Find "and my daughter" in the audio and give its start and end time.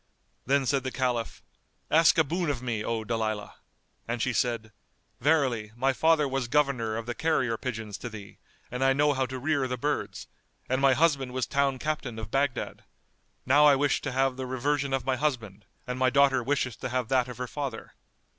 15.85-16.41